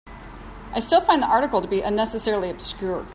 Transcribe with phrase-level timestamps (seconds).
[0.73, 3.05] I still find the article to be unnecessarily obscure.